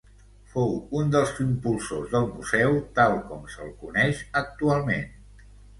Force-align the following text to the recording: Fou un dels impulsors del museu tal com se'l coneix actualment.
Fou 0.53 0.71
un 0.99 1.11
dels 1.15 1.33
impulsors 1.43 2.09
del 2.15 2.27
museu 2.31 2.81
tal 2.99 3.17
com 3.31 3.47
se'l 3.57 3.73
coneix 3.87 4.27
actualment. 4.45 5.11